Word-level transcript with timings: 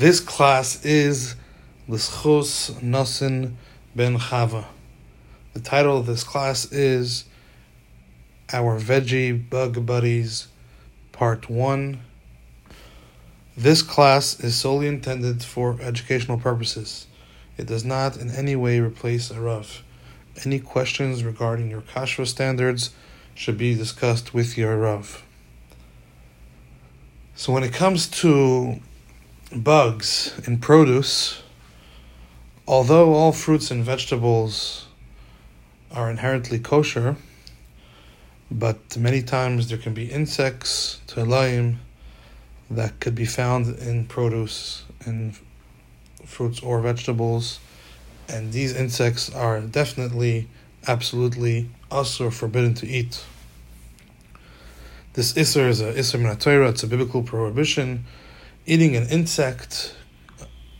This 0.00 0.18
class 0.18 0.82
is 0.82 1.34
Lischos 1.86 2.72
Nasin 2.80 3.56
Ben 3.94 4.16
Chava. 4.16 4.64
The 5.52 5.60
title 5.60 5.98
of 5.98 6.06
this 6.06 6.24
class 6.24 6.72
is 6.72 7.26
Our 8.50 8.80
Veggie 8.80 9.50
Bug 9.50 9.84
Buddies, 9.84 10.48
Part 11.12 11.50
1. 11.50 12.00
This 13.58 13.82
class 13.82 14.40
is 14.40 14.54
solely 14.54 14.86
intended 14.86 15.44
for 15.44 15.76
educational 15.82 16.38
purposes. 16.38 17.06
It 17.58 17.66
does 17.66 17.84
not 17.84 18.16
in 18.16 18.30
any 18.30 18.56
way 18.56 18.80
replace 18.80 19.30
a 19.30 19.38
Rav. 19.38 19.82
Any 20.46 20.60
questions 20.60 21.24
regarding 21.24 21.68
your 21.68 21.82
kashrut 21.82 22.28
standards 22.28 22.88
should 23.34 23.58
be 23.58 23.74
discussed 23.74 24.32
with 24.32 24.56
your 24.56 24.78
Rav. 24.78 25.22
So 27.34 27.52
when 27.52 27.64
it 27.64 27.74
comes 27.74 28.08
to 28.22 28.80
bugs 29.54 30.38
in 30.46 30.58
produce, 30.58 31.42
although 32.66 33.14
all 33.14 33.32
fruits 33.32 33.70
and 33.70 33.84
vegetables 33.84 34.86
are 35.90 36.10
inherently 36.10 36.58
kosher, 36.58 37.16
but 38.50 38.96
many 38.96 39.22
times 39.22 39.68
there 39.68 39.78
can 39.78 39.94
be 39.94 40.06
insects, 40.10 41.00
telaim, 41.06 41.76
that 42.70 43.00
could 43.00 43.14
be 43.14 43.24
found 43.24 43.76
in 43.78 44.04
produce 44.06 44.84
and 45.04 45.36
fruits 46.24 46.60
or 46.60 46.80
vegetables, 46.80 47.58
and 48.28 48.52
these 48.52 48.74
insects 48.74 49.34
are 49.34 49.60
definitely, 49.60 50.48
absolutely, 50.86 51.68
also 51.90 52.30
forbidden 52.30 52.74
to 52.74 52.86
eat. 52.86 53.24
This 55.14 55.32
Isser 55.32 55.68
is 55.68 55.80
a 55.80 55.92
Isser 55.92 56.20
Minatayra, 56.20 56.70
it's 56.70 56.84
a 56.84 56.86
biblical 56.86 57.24
prohibition. 57.24 58.04
Eating 58.70 58.94
an 58.94 59.08
insect, 59.08 59.96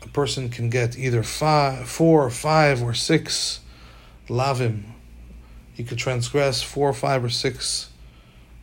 a 0.01 0.07
person 0.11 0.49
can 0.49 0.71
get 0.71 0.97
either 0.97 1.25
five, 1.25 1.89
four, 1.89 2.31
five, 2.31 2.85
or 2.85 2.95
six 2.95 3.59
lavim. 4.29 4.85
He 5.75 5.83
could 5.83 5.99
transgress 5.99 6.63
four, 6.63 6.93
five, 6.93 7.25
or 7.25 7.31
six 7.31 7.91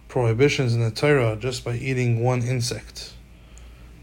prohibitions 0.08 0.73
in 0.73 0.80
the 0.80 0.92
Torah 0.92 1.36
just 1.36 1.66
by 1.66 1.75
eating 1.75 2.23
one 2.23 2.42
insect. 2.42 3.11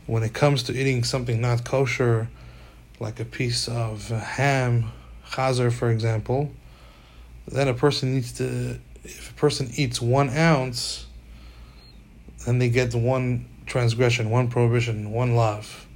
When 0.04 0.22
it 0.22 0.34
comes 0.34 0.62
to 0.64 0.78
eating 0.78 1.04
something 1.04 1.40
not 1.40 1.64
kosher, 1.64 2.28
like 3.00 3.18
a 3.18 3.24
piece 3.24 3.66
of 3.66 4.08
ham, 4.08 4.92
chazer, 5.30 5.72
for 5.72 5.90
example, 5.90 6.52
then 7.48 7.68
a 7.68 7.72
person 7.72 8.12
needs 8.12 8.30
to, 8.32 8.78
if 9.04 9.30
a 9.30 9.34
person 9.36 9.70
eats 9.74 10.02
one 10.02 10.28
ounce, 10.28 11.06
then 12.44 12.58
they 12.58 12.68
get 12.68 12.94
one 12.94 13.46
transgression, 13.66 14.30
one 14.30 14.48
prohibition, 14.48 15.10
one 15.10 15.34
lav 15.34 15.86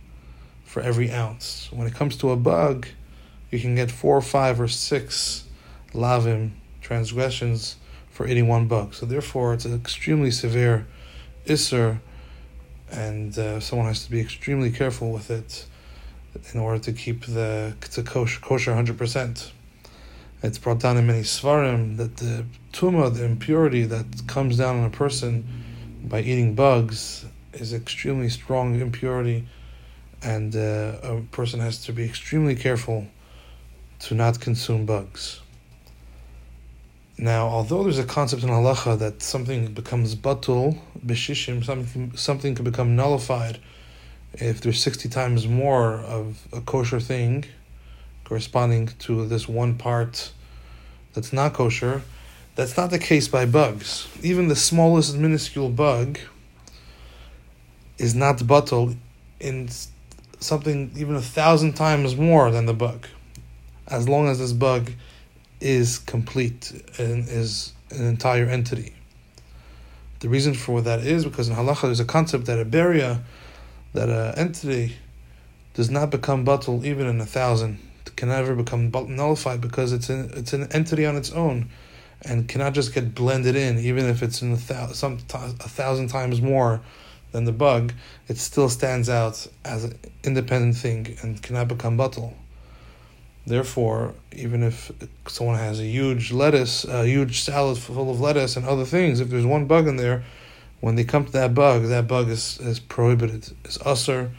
for 0.64 0.82
every 0.82 1.10
ounce. 1.10 1.68
When 1.72 1.86
it 1.86 1.94
comes 1.94 2.16
to 2.18 2.30
a 2.30 2.36
bug, 2.36 2.86
you 3.50 3.58
can 3.58 3.74
get 3.74 3.90
four, 3.90 4.20
five, 4.20 4.60
or 4.60 4.68
six 4.68 5.44
lavim 5.92 6.50
transgressions 6.80 7.76
for 8.10 8.26
eating 8.26 8.48
one 8.48 8.66
bug. 8.66 8.94
So 8.94 9.06
therefore, 9.06 9.54
it's 9.54 9.64
an 9.64 9.74
extremely 9.74 10.30
severe 10.30 10.86
isser, 11.46 12.00
and 12.90 13.38
uh, 13.38 13.60
someone 13.60 13.86
has 13.88 14.04
to 14.04 14.10
be 14.10 14.20
extremely 14.20 14.70
careful 14.70 15.12
with 15.12 15.30
it 15.30 15.66
in 16.52 16.60
order 16.60 16.78
to 16.78 16.92
keep 16.92 17.26
the 17.26 17.74
to 17.92 18.02
kosher, 18.02 18.40
kosher 18.40 18.72
100%. 18.72 19.50
It's 20.42 20.58
brought 20.58 20.78
down 20.78 20.96
in 20.96 21.06
many 21.06 21.22
svarim 21.22 21.96
that 21.96 22.18
the 22.18 22.44
tuma, 22.72 23.12
the 23.12 23.24
impurity 23.24 23.84
that 23.84 24.06
comes 24.26 24.56
down 24.58 24.76
on 24.76 24.84
a 24.84 24.90
person 24.90 25.44
by 26.04 26.20
eating 26.20 26.54
bugs 26.54 27.24
is 27.52 27.72
extremely 27.72 28.28
strong 28.28 28.80
impurity, 28.80 29.46
and 30.22 30.54
uh, 30.54 30.96
a 31.02 31.20
person 31.30 31.60
has 31.60 31.84
to 31.84 31.92
be 31.92 32.04
extremely 32.04 32.54
careful 32.54 33.06
to 34.00 34.14
not 34.14 34.40
consume 34.40 34.86
bugs. 34.86 35.40
Now, 37.16 37.48
although 37.48 37.82
there's 37.82 37.98
a 37.98 38.04
concept 38.04 38.44
in 38.44 38.48
halacha 38.48 38.96
that 39.00 39.22
something 39.22 39.72
becomes 39.74 40.14
batul, 40.14 40.78
bishishim, 41.04 41.64
something, 41.64 42.16
something 42.16 42.54
can 42.54 42.64
become 42.64 42.94
nullified 42.94 43.58
if 44.34 44.60
there's 44.60 44.80
60 44.80 45.08
times 45.08 45.48
more 45.48 45.94
of 45.94 46.46
a 46.52 46.60
kosher 46.60 47.00
thing 47.00 47.44
corresponding 48.24 48.88
to 49.00 49.26
this 49.26 49.48
one 49.48 49.74
part 49.74 50.32
that's 51.14 51.32
not 51.32 51.54
kosher, 51.54 52.02
that's 52.54 52.76
not 52.76 52.90
the 52.90 52.98
case 52.98 53.26
by 53.26 53.46
bugs. 53.46 54.06
Even 54.22 54.48
the 54.48 54.56
smallest 54.56 55.16
minuscule 55.16 55.70
bug 55.70 56.18
is 57.98 58.14
not 58.14 58.38
batul 58.38 58.96
in 59.40 59.68
something 60.40 60.90
even 60.96 61.16
a 61.16 61.20
thousand 61.20 61.74
times 61.74 62.16
more 62.16 62.50
than 62.50 62.66
the 62.66 62.74
bug, 62.74 63.06
as 63.88 64.08
long 64.08 64.28
as 64.28 64.38
this 64.38 64.52
bug 64.52 64.90
is 65.60 65.98
complete 65.98 66.72
and 66.98 67.28
is 67.28 67.72
an 67.90 68.06
entire 68.06 68.46
entity. 68.46 68.92
The 70.20 70.28
reason 70.28 70.54
for 70.54 70.80
that 70.82 71.00
is 71.00 71.24
because 71.24 71.48
in 71.48 71.56
halacha 71.56 71.82
there's 71.82 72.00
a 72.00 72.04
concept 72.04 72.46
that 72.46 72.58
a 72.58 72.64
beria, 72.64 73.20
that 73.92 74.08
an 74.08 74.38
entity 74.38 74.96
does 75.74 75.90
not 75.90 76.10
become 76.10 76.44
batul 76.44 76.84
even 76.84 77.06
in 77.06 77.20
a 77.20 77.26
thousand, 77.26 77.78
it 78.06 78.16
can 78.16 78.28
never 78.28 78.54
become 78.54 78.90
nullified 78.90 79.60
because 79.60 79.92
it's 79.92 80.08
an, 80.08 80.30
it's 80.34 80.52
an 80.52 80.70
entity 80.72 81.06
on 81.06 81.16
its 81.16 81.30
own 81.32 81.68
and 82.22 82.48
cannot 82.48 82.74
just 82.74 82.92
get 82.92 83.14
blended 83.14 83.54
in, 83.54 83.78
even 83.78 84.06
if 84.06 84.22
it's 84.22 84.42
in 84.42 84.52
a, 84.52 84.56
thou- 84.56 84.88
some 84.88 85.18
a 85.34 85.68
thousand 85.68 86.08
times 86.08 86.40
more 86.40 86.80
than 87.32 87.44
the 87.44 87.52
bug, 87.52 87.92
it 88.28 88.38
still 88.38 88.68
stands 88.68 89.08
out 89.08 89.46
as 89.64 89.84
an 89.84 89.98
independent 90.24 90.76
thing 90.76 91.16
and 91.22 91.42
cannot 91.42 91.68
become 91.68 91.96
batul. 91.96 92.34
Therefore, 93.46 94.14
even 94.32 94.62
if 94.62 94.92
someone 95.26 95.56
has 95.56 95.80
a 95.80 95.86
huge 95.86 96.32
lettuce, 96.32 96.84
a 96.84 97.06
huge 97.06 97.40
salad 97.40 97.78
full 97.78 98.10
of 98.10 98.20
lettuce 98.20 98.56
and 98.56 98.66
other 98.66 98.84
things, 98.84 99.20
if 99.20 99.30
there's 99.30 99.46
one 99.46 99.66
bug 99.66 99.86
in 99.86 99.96
there, 99.96 100.24
when 100.80 100.94
they 100.94 101.04
come 101.04 101.24
to 101.24 101.32
that 101.32 101.54
bug, 101.54 101.84
that 101.84 102.06
bug 102.06 102.28
is, 102.28 102.58
is 102.60 102.78
prohibited, 102.78 103.50
is 103.64 103.78
usr, 103.78 104.30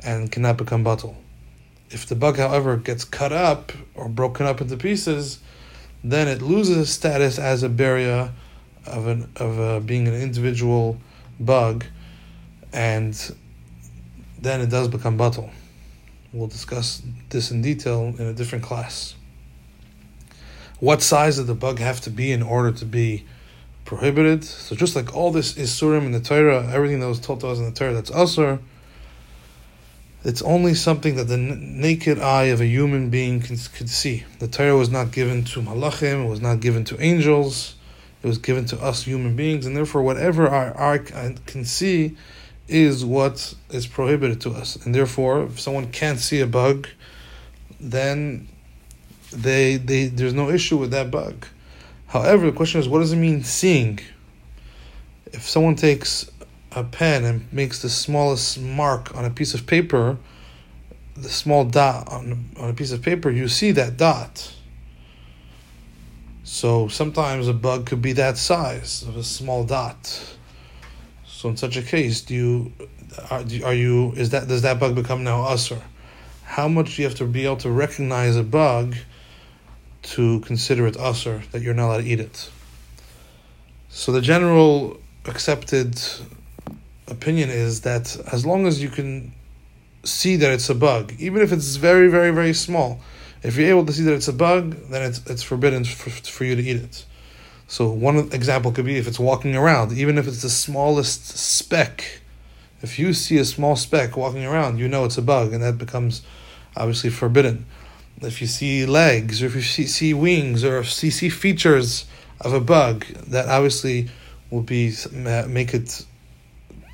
and 0.00 0.30
cannot 0.30 0.56
become 0.56 0.84
batul. 0.84 1.16
If 1.90 2.06
the 2.06 2.14
bug, 2.14 2.36
however, 2.36 2.76
gets 2.76 3.04
cut 3.04 3.32
up 3.32 3.72
or 3.94 4.08
broken 4.08 4.46
up 4.46 4.60
into 4.60 4.76
pieces, 4.76 5.40
then 6.04 6.28
it 6.28 6.40
loses 6.40 6.90
status 6.90 7.38
as 7.38 7.62
a 7.62 7.68
beria 7.68 8.30
of 8.86 9.06
an 9.06 9.30
of 9.36 9.58
a, 9.58 9.80
being 9.80 10.06
an 10.08 10.14
individual 10.14 10.98
bug, 11.38 11.84
and 12.72 13.34
then 14.40 14.60
it 14.60 14.70
does 14.70 14.88
become 14.88 15.18
batul. 15.18 15.50
We'll 16.32 16.48
discuss 16.48 17.02
this 17.30 17.50
in 17.50 17.62
detail 17.62 18.14
in 18.18 18.26
a 18.26 18.32
different 18.32 18.64
class. 18.64 19.14
What 20.78 21.02
size 21.02 21.36
does 21.36 21.46
the 21.46 21.54
bug 21.54 21.78
have 21.78 22.00
to 22.02 22.10
be 22.10 22.32
in 22.32 22.42
order 22.42 22.72
to 22.72 22.84
be 22.84 23.26
prohibited? 23.84 24.44
So 24.44 24.76
just 24.76 24.94
like 24.94 25.14
all 25.14 25.32
this 25.32 25.56
is 25.56 25.70
isurim 25.70 26.06
in 26.06 26.12
the 26.12 26.20
Torah, 26.20 26.70
everything 26.72 27.00
that 27.00 27.08
was 27.08 27.20
told 27.20 27.40
to 27.40 27.48
us 27.48 27.58
in 27.58 27.64
the 27.64 27.72
Torah 27.72 27.92
that's 27.92 28.10
usur, 28.10 28.60
it's 30.22 30.42
only 30.42 30.74
something 30.74 31.16
that 31.16 31.24
the 31.24 31.34
n- 31.34 31.80
naked 31.80 32.18
eye 32.20 32.44
of 32.44 32.60
a 32.60 32.66
human 32.66 33.10
being 33.10 33.40
can, 33.40 33.56
can 33.56 33.88
see. 33.88 34.24
The 34.38 34.48
Torah 34.48 34.76
was 34.76 34.90
not 34.90 35.10
given 35.10 35.44
to 35.44 35.60
malachim, 35.60 36.26
it 36.26 36.28
was 36.28 36.40
not 36.40 36.60
given 36.60 36.84
to 36.84 37.02
angels, 37.02 37.74
it 38.22 38.26
was 38.26 38.38
given 38.38 38.66
to 38.66 38.80
us 38.80 39.02
human 39.02 39.34
beings, 39.34 39.66
and 39.66 39.76
therefore 39.76 40.02
whatever 40.02 40.48
our 40.48 40.78
eye 40.78 40.98
can 40.98 41.64
see 41.64 42.16
is 42.70 43.04
what 43.04 43.54
is 43.70 43.86
prohibited 43.86 44.40
to 44.42 44.50
us. 44.50 44.76
And 44.84 44.94
therefore, 44.94 45.42
if 45.44 45.60
someone 45.60 45.90
can't 45.90 46.18
see 46.18 46.40
a 46.40 46.46
bug, 46.46 46.88
then 47.80 48.48
they, 49.32 49.76
they 49.76 50.06
there's 50.06 50.34
no 50.34 50.50
issue 50.50 50.76
with 50.76 50.92
that 50.92 51.10
bug. 51.10 51.46
However, 52.06 52.46
the 52.46 52.52
question 52.52 52.80
is, 52.80 52.88
what 52.88 53.00
does 53.00 53.12
it 53.12 53.16
mean 53.16 53.42
seeing? 53.44 54.00
If 55.32 55.48
someone 55.48 55.76
takes 55.76 56.30
a 56.72 56.84
pen 56.84 57.24
and 57.24 57.52
makes 57.52 57.82
the 57.82 57.88
smallest 57.88 58.60
mark 58.60 59.16
on 59.16 59.24
a 59.24 59.30
piece 59.30 59.54
of 59.54 59.66
paper, 59.66 60.16
the 61.16 61.28
small 61.28 61.64
dot 61.64 62.08
on, 62.10 62.50
on 62.56 62.70
a 62.70 62.74
piece 62.74 62.92
of 62.92 63.02
paper, 63.02 63.30
you 63.30 63.48
see 63.48 63.72
that 63.72 63.96
dot. 63.96 64.54
So 66.44 66.88
sometimes 66.88 67.46
a 67.46 67.52
bug 67.52 67.86
could 67.86 68.02
be 68.02 68.12
that 68.14 68.36
size 68.36 69.02
of 69.02 69.16
a 69.16 69.22
small 69.22 69.64
dot. 69.64 70.36
So 71.40 71.48
in 71.48 71.56
such 71.56 71.78
a 71.78 71.82
case, 71.82 72.20
do 72.20 72.34
you 72.34 72.72
are, 73.30 73.42
are 73.64 73.72
you 73.72 74.12
is 74.12 74.28
that 74.28 74.46
does 74.46 74.60
that 74.60 74.78
bug 74.78 74.94
become 74.94 75.24
now 75.24 75.38
usr? 75.54 75.80
How 76.44 76.68
much 76.68 76.96
do 76.96 77.02
you 77.02 77.08
have 77.08 77.16
to 77.16 77.24
be 77.24 77.46
able 77.46 77.56
to 77.64 77.70
recognize 77.70 78.36
a 78.36 78.42
bug 78.42 78.94
to 80.02 80.40
consider 80.40 80.86
it 80.86 80.96
usr 80.96 81.50
that 81.52 81.62
you're 81.62 81.72
not 81.72 81.86
allowed 81.86 82.02
to 82.02 82.06
eat 82.06 82.20
it? 82.20 82.50
So 83.88 84.12
the 84.12 84.20
general 84.20 85.00
accepted 85.24 85.98
opinion 87.08 87.48
is 87.48 87.80
that 87.88 88.18
as 88.30 88.44
long 88.44 88.66
as 88.66 88.82
you 88.82 88.90
can 88.90 89.32
see 90.04 90.36
that 90.36 90.50
it's 90.50 90.68
a 90.68 90.74
bug, 90.74 91.14
even 91.18 91.40
if 91.40 91.52
it's 91.52 91.76
very, 91.76 92.08
very, 92.08 92.32
very 92.32 92.52
small, 92.52 93.00
if 93.42 93.56
you're 93.56 93.70
able 93.70 93.86
to 93.86 93.94
see 93.94 94.02
that 94.02 94.12
it's 94.12 94.28
a 94.28 94.34
bug, 94.34 94.76
then 94.90 95.00
it's 95.08 95.24
it's 95.24 95.42
forbidden 95.42 95.84
for, 95.84 96.10
for 96.10 96.44
you 96.44 96.54
to 96.54 96.62
eat 96.62 96.76
it. 96.76 97.06
So 97.70 97.88
one 97.88 98.16
example 98.32 98.72
could 98.72 98.84
be 98.84 98.96
if 98.96 99.06
it's 99.06 99.20
walking 99.20 99.54
around, 99.54 99.92
even 99.92 100.18
if 100.18 100.26
it's 100.26 100.42
the 100.42 100.50
smallest 100.50 101.38
speck 101.38 102.20
If 102.82 102.98
you 102.98 103.12
see 103.12 103.38
a 103.38 103.44
small 103.44 103.76
speck 103.76 104.16
walking 104.16 104.44
around, 104.44 104.78
you 104.78 104.88
know 104.88 105.04
it's 105.04 105.18
a 105.18 105.22
bug, 105.22 105.52
and 105.52 105.62
that 105.62 105.78
becomes 105.78 106.22
obviously 106.76 107.10
forbidden. 107.10 107.66
If 108.22 108.40
you 108.40 108.46
see 108.46 108.86
legs, 108.86 109.40
or 109.40 109.46
if 109.46 109.54
you 109.54 109.62
see, 109.62 109.86
see 109.86 110.14
wings, 110.14 110.64
or 110.64 110.78
if 110.78 111.02
you 111.02 111.10
see 111.10 111.28
features 111.28 112.06
of 112.40 112.52
a 112.52 112.60
bug, 112.60 113.04
that 113.28 113.48
obviously 113.48 114.08
will 114.50 114.62
be 114.62 114.92
make 115.12 115.74
it 115.74 116.04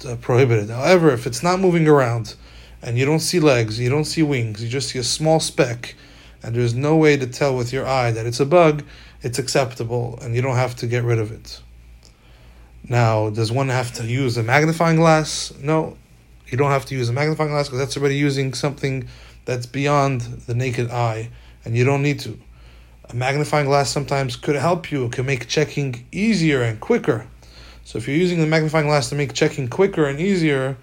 uh, 0.04 0.16
prohibited. 0.16 0.68
However, 0.70 1.10
if 1.10 1.26
it's 1.26 1.42
not 1.42 1.58
moving 1.60 1.86
around, 1.86 2.34
and 2.82 2.98
you 2.98 3.06
don't 3.06 3.20
see 3.20 3.40
legs, 3.40 3.78
you 3.80 3.88
don't 3.88 4.04
see 4.04 4.22
wings, 4.22 4.62
you 4.62 4.68
just 4.68 4.90
see 4.90 4.98
a 4.98 5.04
small 5.04 5.40
speck, 5.40 5.94
and 6.42 6.54
there's 6.54 6.74
no 6.74 6.96
way 6.96 7.16
to 7.16 7.26
tell 7.26 7.56
with 7.56 7.72
your 7.72 7.86
eye 7.86 8.10
that 8.10 8.26
it's 8.26 8.40
a 8.40 8.46
bug, 8.46 8.84
it's 9.22 9.38
acceptable, 9.38 10.18
and 10.22 10.34
you 10.34 10.42
don't 10.42 10.56
have 10.56 10.76
to 10.76 10.86
get 10.86 11.04
rid 11.04 11.18
of 11.18 11.32
it. 11.32 11.60
Now, 12.88 13.30
does 13.30 13.50
one 13.50 13.68
have 13.68 13.92
to 13.94 14.06
use 14.06 14.36
a 14.36 14.42
magnifying 14.42 14.96
glass? 14.96 15.52
No, 15.60 15.96
you 16.46 16.56
don't 16.56 16.70
have 16.70 16.86
to 16.86 16.94
use 16.94 17.08
a 17.08 17.12
magnifying 17.12 17.50
glass 17.50 17.66
because 17.66 17.80
that's 17.80 17.96
already 17.96 18.16
using 18.16 18.54
something 18.54 19.08
that's 19.44 19.66
beyond 19.66 20.20
the 20.20 20.54
naked 20.54 20.90
eye, 20.90 21.30
and 21.64 21.76
you 21.76 21.84
don't 21.84 22.02
need 22.02 22.20
to. 22.20 22.38
A 23.08 23.14
magnifying 23.14 23.66
glass 23.66 23.90
sometimes 23.90 24.36
could 24.36 24.56
help 24.56 24.90
you, 24.90 25.06
it 25.06 25.12
can 25.12 25.26
make 25.26 25.48
checking 25.48 26.06
easier 26.12 26.62
and 26.62 26.80
quicker. 26.80 27.26
So 27.84 27.98
if 27.98 28.08
you're 28.08 28.16
using 28.16 28.40
the 28.40 28.46
magnifying 28.46 28.86
glass 28.86 29.08
to 29.10 29.14
make 29.14 29.32
checking 29.32 29.68
quicker 29.68 30.06
and 30.06 30.20
easier, 30.20 30.76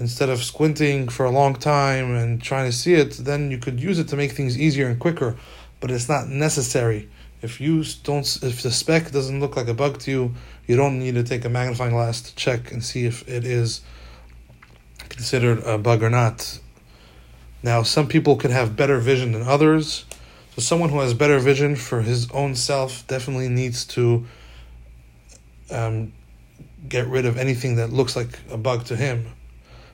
instead 0.00 0.28
of 0.28 0.42
squinting 0.42 1.08
for 1.08 1.24
a 1.24 1.30
long 1.30 1.54
time 1.54 2.14
and 2.14 2.42
trying 2.42 2.70
to 2.70 2.76
see 2.76 2.94
it, 2.94 3.12
then 3.12 3.50
you 3.50 3.58
could 3.58 3.80
use 3.80 3.98
it 3.98 4.08
to 4.08 4.16
make 4.16 4.32
things 4.32 4.58
easier 4.58 4.88
and 4.88 4.98
quicker. 4.98 5.36
But 5.80 5.90
it's 5.90 6.08
not 6.08 6.28
necessary. 6.28 7.08
If 7.42 7.60
you 7.60 7.84
don't, 8.02 8.26
if 8.42 8.62
the 8.62 8.70
speck 8.70 9.10
doesn't 9.10 9.40
look 9.40 9.56
like 9.56 9.68
a 9.68 9.74
bug 9.74 9.98
to 10.00 10.10
you, 10.10 10.34
you 10.66 10.76
don't 10.76 10.98
need 10.98 11.14
to 11.14 11.22
take 11.22 11.44
a 11.44 11.48
magnifying 11.48 11.92
glass 11.92 12.20
to 12.22 12.34
check 12.34 12.70
and 12.72 12.84
see 12.84 13.06
if 13.06 13.26
it 13.28 13.44
is 13.44 13.80
considered 15.08 15.62
a 15.64 15.78
bug 15.78 16.02
or 16.02 16.10
not. 16.10 16.60
Now, 17.62 17.82
some 17.82 18.08
people 18.08 18.36
can 18.36 18.50
have 18.50 18.76
better 18.76 18.98
vision 18.98 19.32
than 19.32 19.42
others. 19.42 20.04
So, 20.54 20.62
someone 20.62 20.90
who 20.90 21.00
has 21.00 21.14
better 21.14 21.38
vision 21.38 21.76
for 21.76 22.02
his 22.02 22.30
own 22.30 22.54
self 22.54 23.06
definitely 23.06 23.48
needs 23.48 23.84
to 23.86 24.26
um, 25.70 26.12
get 26.88 27.06
rid 27.06 27.26
of 27.26 27.36
anything 27.36 27.76
that 27.76 27.92
looks 27.92 28.16
like 28.16 28.38
a 28.50 28.56
bug 28.56 28.84
to 28.86 28.96
him. 28.96 29.26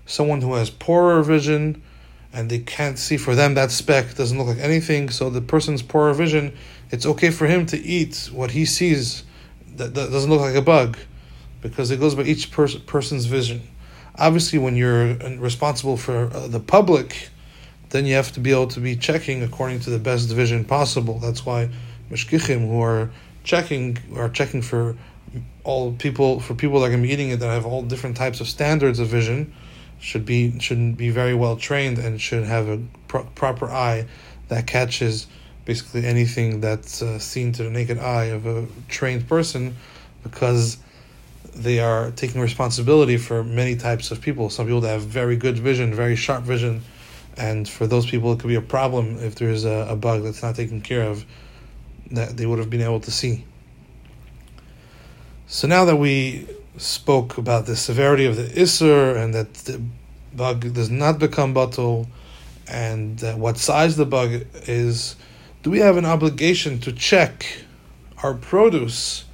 Someone 0.06 0.40
who 0.40 0.54
has 0.54 0.70
poorer 0.70 1.22
vision 1.22 1.82
and 2.32 2.50
they 2.50 2.58
can't 2.58 2.98
see 2.98 3.16
for 3.16 3.34
them 3.34 3.54
that 3.54 3.70
speck 3.70 4.14
doesn't 4.14 4.38
look 4.38 4.48
like 4.48 4.58
anything, 4.58 5.10
so 5.10 5.30
the 5.30 5.40
person's 5.40 5.82
poorer 5.82 6.14
vision, 6.14 6.56
it's 6.90 7.06
okay 7.06 7.30
for 7.30 7.46
him 7.46 7.66
to 7.66 7.78
eat 7.78 8.30
what 8.32 8.52
he 8.52 8.64
sees 8.64 9.24
that, 9.76 9.94
that 9.94 10.10
doesn't 10.10 10.30
look 10.30 10.40
like 10.40 10.54
a 10.54 10.62
bug 10.62 10.96
because 11.60 11.90
it 11.90 11.98
goes 11.98 12.14
by 12.14 12.22
each 12.22 12.50
pers- 12.50 12.76
person's 12.76 13.26
vision. 13.26 13.62
Obviously, 14.18 14.58
when 14.58 14.76
you're 14.76 15.14
responsible 15.38 15.96
for 15.96 16.30
uh, 16.32 16.46
the 16.46 16.60
public, 16.60 17.28
then 17.90 18.06
you 18.06 18.14
have 18.14 18.32
to 18.32 18.40
be 18.40 18.50
able 18.50 18.68
to 18.68 18.80
be 18.80 18.96
checking 18.96 19.42
according 19.42 19.80
to 19.80 19.90
the 19.90 19.98
best 19.98 20.28
vision 20.30 20.64
possible. 20.64 21.18
That's 21.18 21.44
why 21.44 21.68
mashgichim 22.10 22.68
who 22.68 22.80
are 22.80 23.10
checking 23.44 23.98
are 24.16 24.28
checking 24.28 24.62
for 24.62 24.96
all 25.64 25.92
people 25.92 26.40
for 26.40 26.54
people 26.54 26.80
that 26.80 26.86
are 26.86 26.90
going 26.90 27.02
to 27.02 27.06
be 27.06 27.12
eating 27.12 27.30
it 27.30 27.40
that 27.40 27.48
have 27.48 27.66
all 27.66 27.82
different 27.82 28.16
types 28.16 28.40
of 28.40 28.48
standards 28.48 28.98
of 28.98 29.08
vision 29.08 29.52
should 30.06 30.24
be 30.24 30.56
should 30.60 30.96
be 30.96 31.10
very 31.10 31.34
well 31.34 31.56
trained 31.56 31.98
and 31.98 32.20
should 32.20 32.44
have 32.44 32.68
a 32.68 32.80
pro- 33.08 33.24
proper 33.34 33.66
eye 33.66 34.06
that 34.46 34.64
catches 34.64 35.26
basically 35.64 36.06
anything 36.06 36.60
that's 36.60 37.02
uh, 37.02 37.18
seen 37.18 37.50
to 37.50 37.64
the 37.64 37.70
naked 37.70 37.98
eye 37.98 38.26
of 38.26 38.46
a 38.46 38.64
trained 38.88 39.28
person 39.28 39.74
because 40.22 40.76
they 41.56 41.80
are 41.80 42.12
taking 42.12 42.40
responsibility 42.40 43.16
for 43.16 43.42
many 43.42 43.74
types 43.74 44.12
of 44.12 44.20
people. 44.20 44.48
Some 44.48 44.66
people 44.66 44.82
that 44.82 44.90
have 44.90 45.02
very 45.02 45.36
good 45.36 45.58
vision, 45.58 45.92
very 45.92 46.14
sharp 46.14 46.44
vision, 46.44 46.82
and 47.36 47.68
for 47.68 47.88
those 47.88 48.06
people 48.06 48.32
it 48.32 48.38
could 48.38 48.48
be 48.48 48.54
a 48.54 48.60
problem 48.60 49.18
if 49.18 49.34
there's 49.34 49.64
a, 49.64 49.88
a 49.90 49.96
bug 49.96 50.22
that's 50.22 50.40
not 50.40 50.54
taken 50.54 50.80
care 50.82 51.02
of 51.02 51.24
that 52.12 52.36
they 52.36 52.46
would 52.46 52.60
have 52.60 52.70
been 52.70 52.82
able 52.82 53.00
to 53.00 53.10
see. 53.10 53.44
So 55.48 55.66
now 55.66 55.84
that 55.84 55.96
we 55.96 56.46
spoke 56.76 57.38
about 57.38 57.66
the 57.66 57.76
severity 57.76 58.26
of 58.26 58.36
the 58.36 58.44
Isser 58.44 59.16
and 59.16 59.34
that 59.34 59.54
the 59.54 59.80
bug 60.34 60.72
does 60.74 60.90
not 60.90 61.18
become 61.18 61.54
batul 61.54 62.06
and 62.68 63.20
what 63.38 63.58
size 63.58 63.96
the 63.96 64.06
bug 64.06 64.44
is, 64.66 65.16
do 65.62 65.70
we 65.70 65.78
have 65.78 65.96
an 65.96 66.04
obligation 66.04 66.80
to 66.80 66.92
check 66.92 67.46
our 68.22 68.34
produce? 68.34 69.24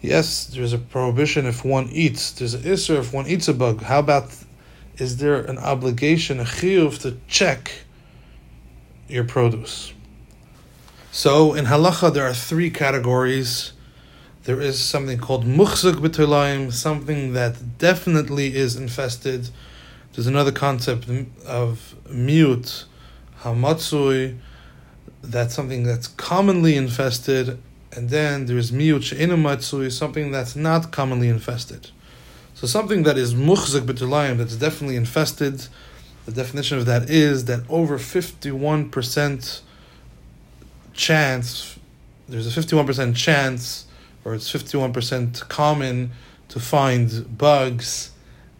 Yes, 0.00 0.46
there's 0.46 0.72
a 0.72 0.78
prohibition 0.78 1.46
if 1.46 1.64
one 1.64 1.88
eats. 1.90 2.32
There's 2.32 2.54
an 2.54 2.62
Isser 2.62 2.98
if 2.98 3.12
one 3.12 3.26
eats 3.26 3.48
a 3.48 3.54
bug. 3.54 3.82
How 3.82 3.98
about, 3.98 4.34
is 4.96 5.18
there 5.18 5.42
an 5.42 5.58
obligation, 5.58 6.40
a 6.40 6.44
chiyuv, 6.44 6.98
to 7.00 7.18
check 7.28 7.72
your 9.08 9.24
produce? 9.24 9.92
So 11.10 11.54
in 11.54 11.66
halacha, 11.66 12.12
there 12.12 12.26
are 12.26 12.34
three 12.34 12.70
categories 12.70 13.72
there 14.46 14.60
is 14.60 14.78
something 14.78 15.18
called 15.18 15.44
muchzak 15.44 15.96
b'tolayim, 15.96 16.72
something 16.72 17.32
that 17.32 17.78
definitely 17.78 18.54
is 18.54 18.76
infested. 18.76 19.50
There's 20.12 20.28
another 20.28 20.52
concept 20.52 21.08
of 21.44 21.96
miut, 22.08 22.84
hamatsui, 23.40 24.38
that's 25.20 25.52
something 25.52 25.82
that's 25.82 26.06
commonly 26.06 26.76
infested, 26.76 27.58
and 27.90 28.08
then 28.08 28.46
there's 28.46 28.70
miut 28.70 29.02
she'inamatsui, 29.02 29.90
something 29.90 30.30
that's 30.30 30.54
not 30.54 30.92
commonly 30.92 31.28
infested. 31.28 31.90
So 32.54 32.68
something 32.68 33.02
that 33.02 33.18
is 33.18 33.34
muchzak 33.34 33.80
b'tolayim, 33.80 34.38
that's 34.38 34.54
definitely 34.54 34.94
infested, 34.94 35.66
the 36.24 36.30
definition 36.30 36.78
of 36.78 36.86
that 36.86 37.10
is 37.10 37.46
that 37.46 37.64
over 37.68 37.98
51% 37.98 39.60
chance, 40.92 41.78
there's 42.28 42.56
a 42.56 42.60
51% 42.60 43.16
chance 43.16 43.86
or 44.26 44.34
it's 44.34 44.52
51% 44.52 45.48
common 45.48 46.10
to 46.48 46.58
find 46.58 47.38
bugs 47.38 48.10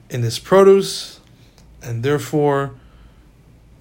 in 0.08 0.20
this 0.20 0.38
produce, 0.38 1.18
and 1.82 2.04
therefore 2.04 2.76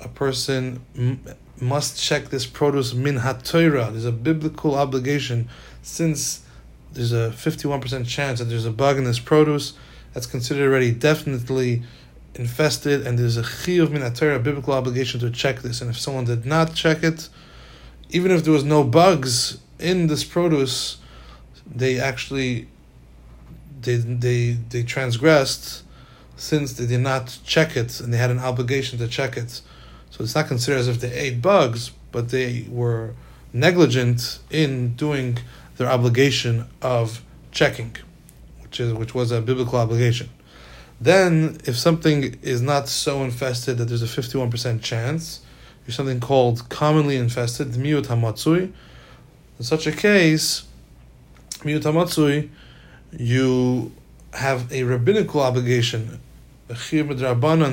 a 0.02 0.08
person 0.08 0.82
m- 0.98 1.24
must 1.62 2.02
check 2.02 2.30
this 2.30 2.48
produce 2.48 2.96
min 2.96 3.20
hatoira. 3.20 3.92
There's 3.92 4.06
a 4.06 4.12
biblical 4.12 4.74
obligation 4.74 5.48
since 5.84 6.44
there's 6.92 7.14
a 7.14 7.30
51% 7.30 8.08
chance 8.08 8.40
that 8.40 8.46
there's 8.46 8.66
a 8.66 8.72
bug 8.72 8.98
in 8.98 9.04
this 9.04 9.20
produce 9.20 9.74
that's 10.12 10.26
considered 10.26 10.68
already 10.68 10.92
definitely 10.92 11.84
infested, 12.34 13.06
and 13.06 13.20
there's 13.20 13.38
a 13.38 13.44
chiyuv 13.44 13.92
min 13.92 14.02
hatoira, 14.02 14.42
biblical 14.42 14.74
obligation 14.74 15.20
to 15.20 15.30
check 15.30 15.60
this. 15.60 15.82
And 15.82 15.92
if 15.92 16.00
someone 16.00 16.26
did 16.26 16.48
not 16.48 16.74
check 16.74 17.04
it, 17.04 17.30
even 18.10 18.32
if 18.32 18.44
there 18.44 18.54
was 18.54 18.64
no 18.64 18.84
bugs 18.84 19.60
in 19.78 20.08
this 20.08 20.24
produce, 20.24 20.98
they 21.66 22.00
actually 22.00 22.68
they 23.82 23.96
they 23.98 24.52
they 24.70 24.84
transgressed 24.84 25.84
since 26.38 26.74
they 26.74 26.86
did 26.86 27.02
not 27.02 27.40
check 27.46 27.78
it 27.78 28.00
and 28.00 28.14
they 28.14 28.18
had 28.18 28.32
an 28.32 28.40
obligation 28.40 29.00
to 29.00 29.08
check 29.08 29.38
it. 29.38 29.62
So 30.12 30.24
it's 30.24 30.36
not 30.36 30.48
considered 30.48 30.80
as 30.80 30.88
if 30.88 31.00
they 31.00 31.12
ate 31.12 31.42
bugs, 31.42 31.92
but 32.12 32.30
they 32.30 32.66
were 32.70 33.14
negligent 33.54 34.40
in 34.50 34.96
doing 34.96 35.38
their 35.78 35.90
obligation 35.90 36.66
of 36.82 37.22
checking, 37.52 37.96
which 38.62 38.80
is 38.80 38.94
which 38.94 39.14
was 39.14 39.32
a 39.32 39.42
biblical 39.42 39.80
obligation. 39.80 40.30
Then, 41.00 41.58
if 41.66 41.78
something 41.78 42.40
is 42.42 42.62
not 42.62 42.88
so 42.88 43.24
infested 43.24 43.78
that 43.78 43.86
there's 43.86 44.02
a 44.02 44.08
fifty-one 44.08 44.50
percent 44.50 44.82
chance, 44.82 45.42
there's 45.86 45.96
something 45.96 46.20
called 46.20 46.70
commonly 46.70 47.18
infested, 47.18 47.68
miut 47.72 48.06
hamatsui. 48.06 48.72
In 49.58 49.64
such 49.66 49.88
a 49.88 49.92
case, 49.92 50.64
miyutamatsui, 51.66 52.50
you 53.12 53.92
have 54.34 54.72
a 54.72 54.84
rabbinical 54.84 55.42
obligation, 55.42 56.20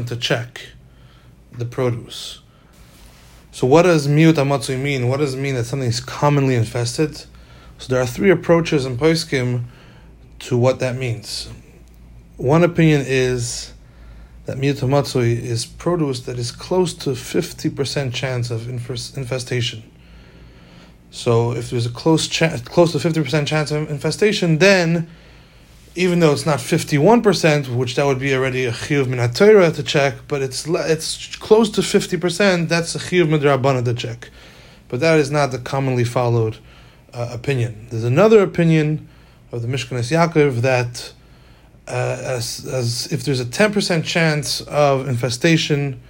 to 0.06 0.16
check 0.16 0.61
the 1.52 1.64
produce. 1.64 2.40
So 3.50 3.66
what 3.66 3.82
does 3.82 4.08
miyut 4.08 4.82
mean? 4.82 5.08
What 5.08 5.18
does 5.18 5.34
it 5.34 5.38
mean 5.38 5.54
that 5.56 5.64
something 5.64 5.88
is 5.88 6.00
commonly 6.00 6.54
infested? 6.54 7.16
So 7.78 7.88
there 7.88 8.00
are 8.00 8.06
three 8.06 8.30
approaches 8.30 8.87
in 8.87 8.96
Poskim 8.96 9.64
to 10.40 10.56
what 10.56 10.78
that 10.80 10.96
means. 10.96 11.50
One 12.38 12.64
opinion 12.64 13.04
is 13.06 13.72
that 14.46 14.56
miyut 14.56 15.16
is 15.16 15.66
produce 15.66 16.20
that 16.20 16.38
is 16.38 16.50
close 16.50 16.94
to 16.94 17.11
50% 17.11 18.14
chance 18.14 18.50
of 18.50 18.68
infestation. 18.68 19.82
So 21.12 21.52
if 21.52 21.71
there's 21.71 21.87
a 21.87 21.90
close 21.90 22.26
cha- 22.26 22.57
close 22.64 22.92
to 22.92 22.99
fifty 22.99 23.23
percent 23.23 23.47
chance 23.47 23.71
of 23.71 23.88
infestation, 23.88 24.59
then 24.59 25.09
even 25.95 26.19
though 26.19 26.33
it's 26.33 26.47
not 26.47 26.61
fifty 26.61 26.99
one 26.99 27.23
percent, 27.23 27.69
which 27.69 27.95
that 27.95 28.07
would 28.07 28.19
be 28.19 28.35
already 28.35 28.64
a 28.64 28.73
chiyuv 28.73 29.07
min 29.07 29.73
to 29.73 29.83
check, 29.83 30.14
but 30.26 30.42
it's 30.42 30.66
it's 30.66 31.37
close 31.37 31.71
to 31.71 31.83
fifty 31.83 32.16
percent. 32.16 32.69
That's 32.69 32.97
a 32.97 32.99
chiyuv 32.99 33.28
midrabana 33.28 33.85
to 33.85 33.95
check, 33.95 34.31
but 34.88 34.99
that 35.00 35.19
is 35.19 35.31
not 35.31 35.52
the 35.52 35.59
commonly 35.59 36.04
followed 36.04 36.57
uh, 37.12 37.28
opinion. 37.31 37.87
There's 37.90 38.04
another 38.04 38.42
opinion 38.42 39.07
of 39.52 39.62
the 39.62 39.69
Mishkenos 39.69 40.11
Yaakov 40.11 40.62
that 40.62 41.12
as, 41.87 42.66
as 42.66 43.12
if 43.12 43.25
there's 43.25 43.40
a 43.40 43.45
10% 43.45 44.04
chance 44.04 44.61
of 44.62 45.09
infestation, 45.09 46.00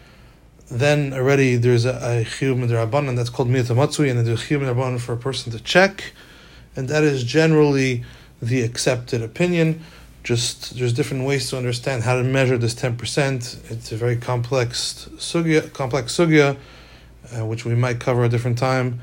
then 0.70 1.12
already 1.12 1.56
there's 1.56 1.84
a, 1.84 1.90
a 1.90 2.24
chiyuv 2.24 2.56
midrabanan 2.56 3.16
that's 3.16 3.30
called 3.30 3.48
miyatamatsui, 3.48 4.10
and 4.10 4.26
there's 4.26 4.42
a 4.42 4.46
chiyuv 4.46 4.60
midrabanan 4.60 5.00
for 5.00 5.12
a 5.12 5.16
person 5.16 5.52
to 5.52 5.60
check, 5.60 6.12
and 6.76 6.88
that 6.88 7.02
is 7.02 7.24
generally 7.24 8.04
the 8.40 8.62
accepted 8.62 9.22
opinion. 9.22 9.82
Just 10.24 10.78
there's 10.78 10.92
different 10.92 11.24
ways 11.24 11.50
to 11.50 11.56
understand 11.56 12.04
how 12.04 12.16
to 12.16 12.22
measure 12.22 12.56
this 12.56 12.74
10%. 12.74 13.70
It's 13.70 13.92
a 13.92 13.96
very 13.96 14.16
complex 14.16 15.08
sugya, 15.16 15.72
complex 15.72 16.16
sugya, 16.16 16.56
uh, 17.36 17.44
which 17.44 17.64
we 17.64 17.74
might 17.74 17.98
cover 17.98 18.24
a 18.24 18.28
different 18.28 18.58
time. 18.58 19.00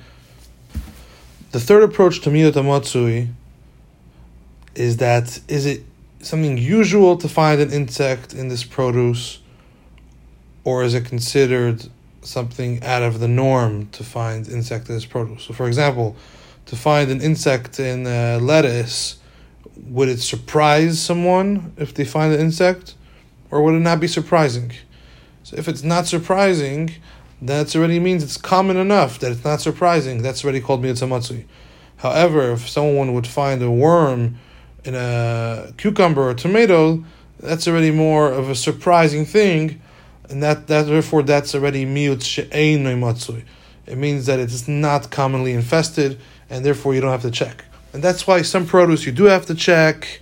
The 1.51 1.59
third 1.59 1.83
approach 1.83 2.21
to 2.21 2.29
miyatamatsui 2.29 3.29
is 4.75 4.97
that 4.97 5.39
is 5.47 5.65
it 5.65 5.83
something 6.21 6.57
usual 6.57 7.17
to 7.17 7.27
find 7.27 7.59
an 7.61 7.71
insect 7.71 8.33
in 8.33 8.47
this 8.47 8.63
produce, 8.63 9.38
or 10.63 10.83
is 10.83 10.93
it 10.93 11.05
considered 11.05 11.87
something 12.21 12.83
out 12.83 13.01
of 13.01 13.19
the 13.19 13.27
norm 13.27 13.87
to 13.89 14.03
find 14.03 14.47
insect 14.47 14.89
in 14.89 14.95
this 14.95 15.05
produce? 15.05 15.43
So, 15.43 15.53
for 15.53 15.67
example, 15.67 16.15
to 16.65 16.75
find 16.75 17.09
an 17.09 17.21
insect 17.21 17.79
in 17.79 18.03
lettuce, 18.45 19.17
would 19.75 20.09
it 20.09 20.19
surprise 20.19 21.01
someone 21.01 21.73
if 21.77 21.93
they 21.93 22.05
find 22.05 22.33
an 22.33 22.39
insect, 22.39 22.95
or 23.49 23.63
would 23.63 23.75
it 23.75 23.79
not 23.79 23.99
be 23.99 24.07
surprising? 24.07 24.73
So, 25.43 25.55
if 25.57 25.67
it's 25.67 25.83
not 25.83 26.05
surprising, 26.05 26.91
that 27.41 27.73
already 27.75 27.99
means 27.99 28.21
it's 28.21 28.37
common 28.37 28.75
enough 28.75 29.19
that 29.19 29.31
it's 29.31 29.45
not 29.45 29.61
surprising. 29.61 30.21
That's 30.21 30.43
already 30.43 30.59
called 30.59 30.83
miyatsamatsui. 30.83 31.45
However, 31.97 32.51
if 32.51 32.67
someone 32.67 33.13
would 33.13 33.27
find 33.27 33.61
a 33.61 33.71
worm 33.71 34.37
in 34.83 34.95
a 34.95 35.73
cucumber 35.77 36.29
or 36.29 36.33
tomato, 36.33 37.03
that's 37.39 37.67
already 37.67 37.91
more 37.91 38.29
of 38.29 38.49
a 38.49 38.55
surprising 38.55 39.25
thing, 39.25 39.81
and 40.29 40.43
that, 40.43 40.67
that 40.67 40.83
therefore 40.83 41.24
that's 41.24 41.55
already 41.55 41.86
miut 41.86 42.24
she'ein 42.24 42.83
matsui. 43.00 43.43
It 43.86 43.98
means 43.98 44.27
that 44.27 44.39
it 44.39 44.51
is 44.51 44.67
not 44.67 45.09
commonly 45.09 45.53
infested, 45.53 46.19
and 46.50 46.63
therefore 46.63 46.93
you 46.93 47.01
don't 47.01 47.12
have 47.12 47.24
to 47.24 47.31
check. 47.31 47.65
And 47.93 48.03
that's 48.03 48.27
why 48.27 48.43
some 48.43 48.67
produce 48.67 49.05
you 49.05 49.12
do 49.12 49.24
have 49.25 49.48
to 49.48 49.55
check, 49.55 50.21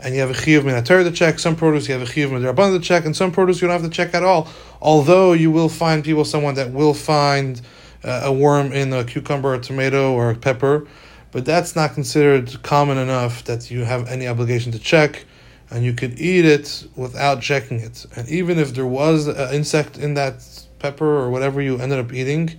and 0.00 0.14
you 0.14 0.20
have 0.20 0.30
a 0.30 0.34
chiyuv 0.34 0.62
minatar 0.62 1.04
to 1.04 1.12
check. 1.12 1.38
Some 1.38 1.54
produce 1.54 1.88
you 1.88 1.94
have 1.94 2.02
a 2.02 2.10
chiyuv 2.10 2.30
midrabban 2.30 2.76
to 2.76 2.80
check, 2.80 3.04
and 3.04 3.14
some 3.16 3.30
produce 3.30 3.62
you 3.62 3.68
don't 3.68 3.80
have 3.80 3.88
to 3.88 3.96
check 3.96 4.14
at 4.14 4.24
all. 4.24 4.48
Although 4.82 5.32
you 5.32 5.50
will 5.52 5.68
find 5.68 6.04
people, 6.04 6.24
someone 6.24 6.54
that 6.54 6.72
will 6.72 6.94
find 6.94 7.60
uh, 8.02 8.22
a 8.24 8.32
worm 8.32 8.72
in 8.72 8.92
a 8.92 9.04
cucumber, 9.04 9.54
or 9.54 9.58
tomato, 9.58 10.12
or 10.12 10.30
a 10.30 10.34
pepper, 10.34 10.86
but 11.30 11.44
that's 11.44 11.76
not 11.76 11.94
considered 11.94 12.62
common 12.62 12.98
enough 12.98 13.44
that 13.44 13.70
you 13.70 13.84
have 13.84 14.08
any 14.08 14.26
obligation 14.26 14.72
to 14.72 14.78
check, 14.78 15.24
and 15.70 15.84
you 15.84 15.92
could 15.92 16.20
eat 16.20 16.44
it 16.44 16.86
without 16.96 17.40
checking 17.40 17.80
it. 17.80 18.06
And 18.16 18.28
even 18.28 18.58
if 18.58 18.74
there 18.74 18.86
was 18.86 19.26
an 19.26 19.54
insect 19.54 19.98
in 19.98 20.14
that 20.14 20.44
pepper 20.78 21.06
or 21.06 21.30
whatever 21.30 21.60
you 21.60 21.78
ended 21.78 21.98
up 21.98 22.12
eating, 22.12 22.58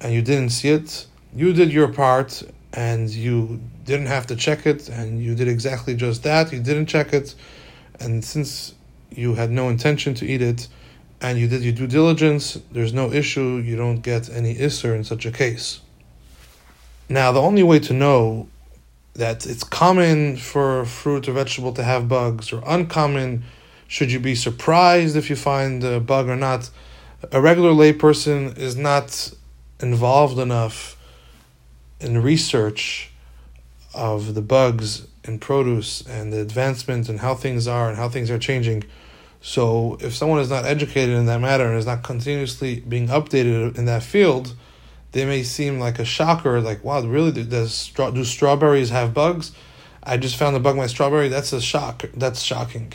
and 0.00 0.12
you 0.12 0.22
didn't 0.22 0.50
see 0.50 0.68
it, 0.68 1.06
you 1.34 1.52
did 1.52 1.72
your 1.72 1.88
part, 1.88 2.42
and 2.72 3.08
you 3.10 3.60
didn't 3.84 4.06
have 4.06 4.26
to 4.26 4.36
check 4.36 4.66
it, 4.66 4.88
and 4.88 5.22
you 5.22 5.34
did 5.34 5.48
exactly 5.48 5.94
just 5.94 6.22
that. 6.22 6.52
You 6.52 6.60
didn't 6.60 6.86
check 6.86 7.12
it, 7.12 7.34
and 7.98 8.24
since 8.24 8.74
you 9.10 9.34
had 9.34 9.50
no 9.50 9.68
intention 9.68 10.14
to 10.14 10.26
eat 10.26 10.42
it, 10.42 10.68
and 11.20 11.38
you 11.38 11.48
did 11.48 11.62
your 11.62 11.72
due 11.72 11.86
diligence, 11.86 12.58
there's 12.70 12.92
no 12.92 13.10
issue. 13.12 13.56
You 13.56 13.76
don't 13.76 14.00
get 14.00 14.30
any 14.30 14.54
isser 14.54 14.94
in 14.94 15.02
such 15.02 15.26
a 15.26 15.32
case. 15.32 15.80
Now, 17.08 17.32
the 17.32 17.40
only 17.40 17.62
way 17.62 17.78
to 17.80 17.92
know 17.92 18.48
that 19.18 19.46
it's 19.46 19.64
common 19.64 20.36
for 20.36 20.84
fruit 20.84 21.28
or 21.28 21.32
vegetable 21.32 21.72
to 21.72 21.82
have 21.82 22.08
bugs 22.08 22.52
or 22.52 22.62
uncommon, 22.64 23.42
should 23.88 24.12
you 24.12 24.20
be 24.20 24.36
surprised 24.36 25.16
if 25.16 25.28
you 25.28 25.34
find 25.34 25.82
a 25.82 25.98
bug 25.98 26.28
or 26.28 26.36
not, 26.36 26.70
a 27.32 27.40
regular 27.40 27.72
layperson 27.72 28.56
is 28.56 28.76
not 28.76 29.32
involved 29.80 30.38
enough 30.38 30.96
in 31.98 32.22
research 32.22 33.10
of 33.92 34.34
the 34.34 34.40
bugs 34.40 35.08
in 35.24 35.40
produce 35.40 36.06
and 36.06 36.32
the 36.32 36.40
advancement 36.40 37.08
and 37.08 37.18
how 37.18 37.34
things 37.34 37.66
are 37.66 37.88
and 37.88 37.98
how 37.98 38.08
things 38.08 38.30
are 38.30 38.38
changing. 38.38 38.84
So, 39.40 39.98
if 40.00 40.14
someone 40.14 40.38
is 40.38 40.50
not 40.50 40.64
educated 40.64 41.16
in 41.16 41.26
that 41.26 41.40
matter 41.40 41.66
and 41.66 41.76
is 41.76 41.86
not 41.86 42.04
continuously 42.04 42.80
being 42.80 43.08
updated 43.08 43.76
in 43.78 43.84
that 43.86 44.04
field, 44.04 44.54
they 45.12 45.24
may 45.24 45.42
seem 45.42 45.78
like 45.78 45.98
a 45.98 46.04
shocker, 46.04 46.60
like 46.60 46.84
wow, 46.84 47.00
really? 47.02 47.32
Does 47.44 47.90
do 47.90 48.24
strawberries 48.24 48.90
have 48.90 49.14
bugs? 49.14 49.52
I 50.02 50.16
just 50.16 50.36
found 50.36 50.56
a 50.56 50.60
bug 50.60 50.74
in 50.74 50.78
my 50.78 50.86
strawberry. 50.86 51.28
That's 51.28 51.52
a 51.52 51.60
shock. 51.60 52.04
That's 52.14 52.42
shocking, 52.42 52.92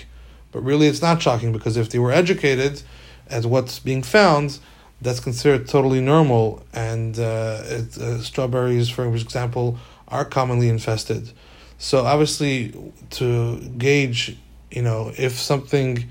but 0.51 0.62
really, 0.62 0.88
it's 0.88 1.01
not 1.01 1.22
shocking 1.22 1.51
because 1.51 1.77
if 1.77 1.89
they 1.89 2.00
were 2.00 2.12
educated 2.12 2.82
at 3.29 3.46
what's 3.46 3.79
being 3.79 4.03
found, 4.03 4.60
that's 5.01 5.20
considered 5.20 5.67
totally 5.67 6.01
normal. 6.01 6.65
And 6.74 7.17
uh, 7.20 7.62
it, 7.65 7.98
uh, 7.98 8.20
strawberries, 8.22 8.89
for 8.89 9.05
example, 9.13 9.77
are 10.08 10.25
commonly 10.25 10.70
infested. 10.70 11.32
So 11.77 12.05
obviously, 12.05 12.74
to 13.12 13.60
gauge, 13.77 14.38
you 14.72 14.82
know, 14.82 15.12
if 15.17 15.34
something 15.34 16.10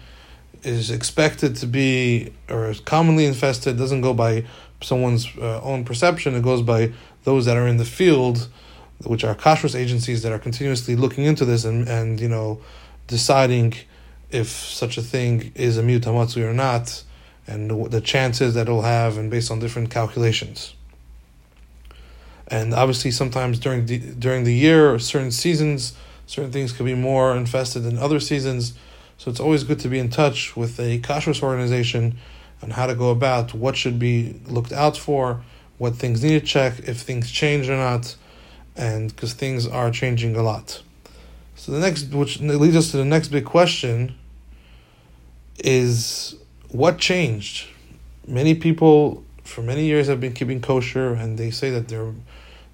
is 0.63 0.91
expected 0.91 1.57
to 1.57 1.67
be 1.67 2.33
or 2.49 2.71
is 2.71 2.81
commonly 2.81 3.27
infested 3.27 3.77
doesn't 3.77 4.01
go 4.01 4.15
by 4.15 4.45
someone's 4.83 5.29
uh, 5.39 5.61
own 5.63 5.85
perception. 5.85 6.35
It 6.35 6.43
goes 6.43 6.63
by 6.63 6.93
those 7.25 7.45
that 7.47 7.57
are 7.57 7.67
in 7.67 7.77
the 7.77 7.85
field, 7.85 8.49
which 9.05 9.25
are 9.25 9.35
kashrus 9.35 9.75
agencies 9.75 10.23
that 10.23 10.33
are 10.33 10.39
continuously 10.39 10.97
looking 10.97 11.25
into 11.25 11.45
this 11.45 11.65
and, 11.65 11.89
and 11.89 12.21
you 12.21 12.29
know 12.29 12.61
deciding 13.07 13.75
if 14.31 14.49
such 14.49 14.97
a 14.97 15.03
thing 15.03 15.53
is 15.55 15.77
a 15.77 15.83
hamatsui 15.83 16.43
or 16.43 16.55
not, 16.55 17.03
and 17.47 17.91
the 17.91 18.01
chances 18.01 18.55
that 18.55 18.63
it'll 18.63 18.83
have, 18.83 19.19
and 19.19 19.31
based 19.31 19.51
on 19.51 19.59
different 19.59 19.91
calculations. 19.91 20.75
And 22.49 22.75
obviously, 22.75 23.11
sometimes 23.11 23.59
during 23.59 23.87
the 23.87 23.99
during 23.99 24.45
the 24.45 24.55
year 24.55 24.93
or 24.93 24.99
certain 24.99 25.31
seasons, 25.31 25.95
certain 26.27 26.53
things 26.53 26.73
could 26.73 26.87
be 26.87 26.95
more 26.95 27.37
infested 27.37 27.83
than 27.83 27.99
other 27.99 28.21
seasons. 28.21 28.75
So 29.19 29.31
it's 29.31 29.41
always 29.41 29.65
good 29.65 29.79
to 29.81 29.89
be 29.89 29.99
in 29.99 30.11
touch 30.11 30.57
with 30.57 30.81
a 30.81 30.99
kashrus 30.99 31.43
organization 31.43 32.19
on 32.63 32.71
how 32.71 32.87
to 32.87 32.95
go 32.95 33.11
about 33.11 33.55
what 33.55 33.77
should 33.77 33.99
be 33.99 34.41
looked 34.47 34.73
out 34.73 34.97
for, 34.97 35.43
what 35.79 35.97
things 35.97 36.23
need 36.23 36.41
to 36.41 36.47
check, 36.47 36.79
if 36.81 37.01
things 37.01 37.31
change 37.31 37.69
or 37.69 37.77
not, 37.77 38.17
and 38.77 39.15
because 39.15 39.33
things 39.33 39.67
are 39.67 39.91
changing 39.91 40.37
a 40.37 40.43
lot. 40.43 40.83
So 41.57 41.73
the 41.73 41.81
next, 41.81 42.13
which 42.13 42.41
leads 42.41 42.77
us 42.77 42.91
to 42.93 42.97
the 42.97 43.05
next 43.05 43.29
big 43.29 43.45
question, 43.45 44.15
is 45.59 46.37
what 46.71 46.99
changed? 46.99 47.67
Many 48.27 48.55
people 48.55 49.25
for 49.45 49.63
many 49.63 49.85
years 49.85 50.07
have 50.07 50.21
been 50.21 50.33
keeping 50.33 50.61
kosher, 50.61 51.13
and 51.13 51.39
they 51.39 51.51
say 51.51 51.71
that 51.71 51.89
they're 51.89 52.13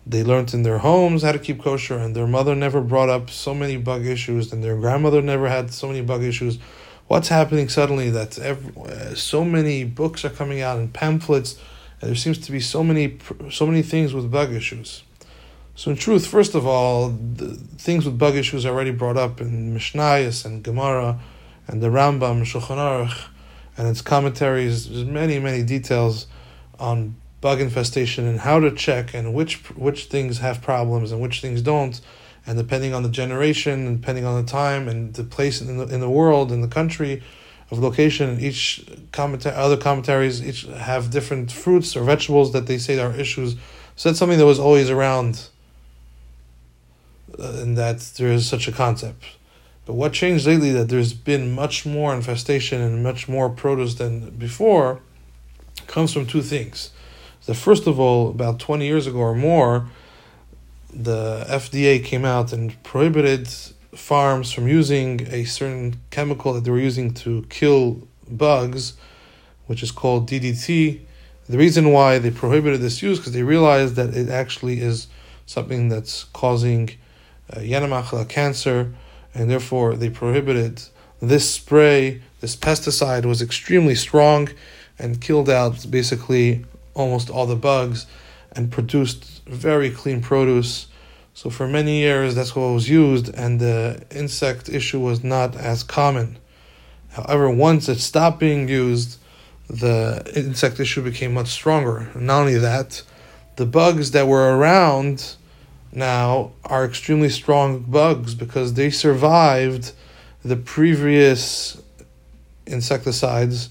they 0.07 0.25
learned 0.25 0.55
in 0.55 0.63
their 0.63 0.79
homes 0.79 1.23
how 1.23 1.33
to 1.33 1.39
keep 1.39 1.63
kosher, 1.63 1.99
and 1.99 2.17
their 2.17 2.27
mother 2.27 2.55
never 2.55 2.81
brought 2.81 3.11
up 3.11 3.29
so 3.29 3.53
many 3.53 3.77
bug 3.77 4.07
issues, 4.07 4.53
and 4.53 4.65
their 4.65 4.77
grandmother 4.77 5.21
never 5.21 5.49
had 5.51 5.71
so 5.71 5.87
many 5.87 6.01
bug 6.01 6.23
issues 6.23 6.59
what's 7.09 7.29
happening 7.29 7.69
suddenly 7.69 8.11
that 8.11 8.39
uh, 8.39 9.15
so 9.15 9.45
many 9.45 9.83
books 9.83 10.25
are 10.25 10.31
coming 10.31 10.61
out 10.61 10.79
and 10.79 10.93
pamphlets 10.93 11.59
and 12.01 12.09
there 12.09 12.17
seems 12.17 12.39
to 12.39 12.53
be 12.53 12.61
so 12.61 12.85
many 12.85 13.19
so 13.51 13.67
many 13.67 13.83
things 13.83 14.15
with 14.15 14.31
bug 14.31 14.53
issues. 14.53 15.03
So 15.75 15.91
in 15.91 15.97
truth 15.97 16.27
first 16.27 16.55
of 16.55 16.67
all 16.67 17.09
the 17.09 17.55
things 17.55 18.05
with 18.05 18.19
bug 18.19 18.37
issues 18.37 18.65
are 18.65 18.73
already 18.73 18.93
brought 18.93 19.17
up 19.17 19.41
in 19.41 19.75
Mishnayos 19.75 20.45
and 20.45 20.63
Gemara 20.63 21.19
and 21.67 21.83
the 21.83 21.89
Rambam 21.89 22.43
Shulchan 22.43 22.77
Aruch 22.77 23.29
and 23.77 23.89
its 23.89 24.03
commentaries 24.03 24.89
there's 24.89 25.05
many 25.05 25.39
many 25.39 25.63
details 25.63 26.27
on 26.79 27.17
bug 27.41 27.61
infestation 27.61 28.27
and 28.27 28.41
how 28.41 28.61
to 28.61 28.71
check 28.71 29.15
and 29.15 29.33
which 29.33 29.57
which 29.77 30.05
things 30.05 30.39
have 30.39 30.61
problems 30.61 31.11
and 31.11 31.21
which 31.21 31.41
things 31.41 31.63
don't 31.63 32.01
and 32.49 32.59
depending 32.59 32.95
on 32.95 33.05
the 33.05 33.09
generation, 33.11 33.87
and 33.87 34.01
depending 34.01 34.25
on 34.25 34.43
the 34.43 34.51
time 34.51 34.89
and 34.89 35.15
the 35.15 35.23
place 35.23 35.61
in 35.61 35.77
the 35.77 35.87
in 35.95 36.01
the 36.01 36.11
world, 36.11 36.51
in 36.51 36.63
the 36.63 36.69
country, 36.69 37.23
of 37.71 37.79
location, 37.79 38.41
each 38.41 38.85
commenta- 39.13 39.55
other 39.55 39.77
commentaries 39.77 40.45
each 40.45 40.63
have 40.63 41.11
different 41.11 41.53
fruits 41.53 41.97
or 41.97 42.03
vegetables 42.03 42.53
that 42.53 42.67
they 42.67 42.79
say 42.79 42.99
are 42.99 43.13
issues. 43.13 43.57
So 43.97 44.09
that's 44.09 44.19
something 44.19 44.39
that 44.39 44.47
was 44.47 44.59
always 44.59 44.89
around, 44.89 45.49
uh, 47.39 47.61
and 47.61 47.77
that 47.77 48.01
there 48.17 48.33
is 48.33 48.49
such 48.49 48.69
a 48.69 48.73
concept. 48.73 49.25
But 49.85 49.95
what 49.95 50.13
changed 50.13 50.47
lately 50.47 50.71
that 50.73 50.89
there's 50.89 51.13
been 51.13 51.55
much 51.55 51.85
more 51.85 52.15
infestation 52.15 52.81
and 52.81 53.03
much 53.03 53.29
more 53.29 53.49
produce 53.49 53.95
than 53.95 54.31
before 54.31 55.01
comes 55.87 56.13
from 56.13 56.27
two 56.27 56.43
things. 56.43 56.91
The 57.47 57.55
first 57.55 57.87
of 57.87 57.99
all, 57.99 58.31
about 58.31 58.59
20 58.59 58.87
years 58.87 59.07
ago 59.07 59.19
or 59.19 59.35
more, 59.35 59.89
the 60.93 61.45
FDA 61.49 62.03
came 62.05 62.25
out 62.25 62.53
and 62.53 62.83
prohibited 62.83 63.49
farms 63.95 64.53
from 64.53 64.69
using 64.69 65.27
a 65.31 65.45
certain 65.45 66.01
chemical 66.11 66.53
that 66.55 66.65
they 66.65 66.71
were 66.71 66.79
using 66.79 67.13
to 67.13 67.45
kill 67.51 68.07
bugs, 68.31 68.95
which 69.67 69.83
is 69.83 69.91
called 69.91 70.29
DDT. 70.29 71.01
The 71.49 71.59
reason 71.59 71.93
why 71.93 72.19
they 72.19 72.31
prohibited 72.31 72.81
this 72.81 73.03
use 73.03 73.19
because 73.19 73.33
they 73.33 73.43
realized 73.43 73.97
that 73.97 74.15
it 74.15 74.29
actually 74.29 74.81
is 74.81 75.09
something 75.47 75.89
that's 75.89 76.25
causing 76.25 76.91
uh, 77.51 78.25
cancer 78.29 78.93
and 79.35 79.51
therefore 79.51 79.95
they 79.95 80.11
prohibited 80.11 80.83
this 81.21 81.51
spray. 81.51 82.23
This 82.41 82.55
pesticide 82.55 83.25
was 83.25 83.41
extremely 83.41 83.95
strong 83.95 84.49
and 84.99 85.21
killed 85.21 85.49
out 85.49 85.87
basically 85.91 86.65
almost 86.95 87.31
all 87.31 87.47
the 87.47 87.57
bugs 87.57 88.07
and 88.53 88.71
produced 88.71 89.43
very 89.47 89.91
clean 89.91 90.21
produce. 90.21 90.89
So 91.35 91.51
for 91.51 91.69
many 91.69 91.99
years, 92.01 92.35
that's 92.35 92.57
what 92.57 92.73
was 92.73 92.89
used, 92.89 93.33
and 93.35 93.61
the 93.61 94.05
insect 94.11 94.69
issue 94.69 95.01
was 95.01 95.23
not 95.23 95.57
as 95.57 95.83
common. 95.85 96.39
However, 97.11 97.49
once 97.51 97.89
it 97.89 98.01
stopped 98.01 98.41
being 98.41 98.69
used, 98.69 99.19
the 99.69 100.23
insect 100.35 100.81
issue 100.81 101.03
became 101.03 101.35
much 101.35 101.49
stronger. 101.49 102.11
Not 102.15 102.41
only 102.41 102.59
that, 102.59 103.03
the 103.57 103.67
bugs 103.67 104.13
that 104.13 104.27
were 104.27 104.57
around 104.57 105.35
now 105.93 106.53
are 106.65 106.85
extremely 106.85 107.29
strong 107.29 107.81
bugs 107.81 108.35
because 108.35 108.75
they 108.75 108.91
survived 108.91 109.93
the 110.45 110.57
previous 110.57 111.81
insecticides 112.67 113.71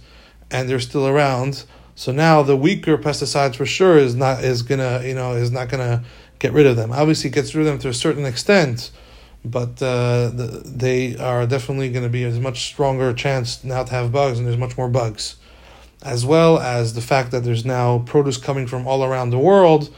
and 0.52 0.70
they're 0.70 0.80
still 0.80 1.08
around. 1.08 1.64
So 1.98 2.12
now 2.12 2.44
the 2.44 2.56
weaker 2.56 2.96
pesticides 2.96 3.56
for 3.56 3.66
sure 3.66 3.98
is 3.98 4.14
not 4.14 4.44
is 4.44 4.62
gonna 4.62 5.02
you 5.04 5.16
know 5.16 5.34
is 5.34 5.50
not 5.50 5.68
gonna 5.68 6.04
get 6.38 6.54
rid 6.54 6.68
of 6.68 6.76
them. 6.76 6.92
Obviously, 6.92 7.32
it 7.32 7.34
gets 7.34 7.56
rid 7.56 7.66
of 7.66 7.74
them 7.74 7.80
to 7.80 7.90
a 7.90 7.94
certain 7.94 8.24
extent, 8.24 8.92
but 9.44 9.82
uh, 9.82 10.30
the, 10.30 10.62
they 10.64 11.18
are 11.18 11.48
definitely 11.48 11.90
going 11.90 12.04
to 12.04 12.10
be 12.10 12.24
a 12.24 12.30
much 12.40 12.66
stronger 12.66 13.14
chance 13.14 13.64
now 13.64 13.84
to 13.84 13.92
have 13.92 14.12
bugs, 14.12 14.38
and 14.38 14.48
there's 14.48 14.60
much 14.60 14.78
more 14.78 14.88
bugs, 14.88 15.38
as 16.04 16.24
well 16.24 16.60
as 16.60 16.94
the 16.94 17.02
fact 17.02 17.32
that 17.32 17.44
there's 17.44 17.66
now 17.66 17.98
produce 18.06 18.38
coming 18.38 18.68
from 18.68 18.88
all 18.88 19.04
around 19.04 19.32
the 19.32 19.40
world, 19.40 19.90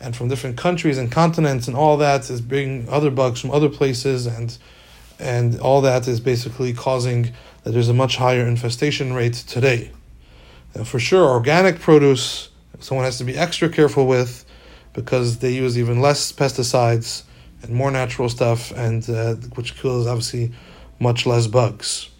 and 0.00 0.16
from 0.16 0.26
different 0.26 0.56
countries 0.56 0.98
and 0.98 1.12
continents, 1.12 1.68
and 1.68 1.76
all 1.76 1.96
that 1.98 2.28
is 2.30 2.40
bringing 2.40 2.88
other 2.88 3.12
bugs 3.12 3.40
from 3.40 3.52
other 3.52 3.68
places, 3.68 4.26
and 4.26 4.58
and 5.20 5.60
all 5.60 5.80
that 5.82 6.08
is 6.08 6.18
basically 6.18 6.72
causing 6.72 7.32
that 7.62 7.70
there's 7.70 7.88
a 7.88 7.94
much 7.94 8.16
higher 8.16 8.44
infestation 8.44 9.12
rate 9.12 9.34
today. 9.34 9.92
For 10.82 10.98
sure, 10.98 11.28
organic 11.28 11.78
produce 11.78 12.48
someone 12.80 13.04
has 13.04 13.18
to 13.18 13.24
be 13.24 13.36
extra 13.36 13.68
careful 13.68 14.06
with 14.06 14.44
because 14.92 15.38
they 15.38 15.52
use 15.52 15.78
even 15.78 16.00
less 16.00 16.32
pesticides 16.32 17.22
and 17.62 17.74
more 17.74 17.90
natural 17.90 18.28
stuff, 18.28 18.70
and 18.72 19.08
uh, 19.08 19.34
which 19.54 19.76
kills 19.76 20.06
obviously 20.06 20.52
much 21.00 21.26
less 21.26 21.46
bugs. 21.46 22.10